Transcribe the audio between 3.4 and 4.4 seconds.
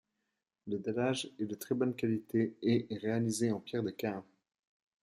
en pierre de Caen.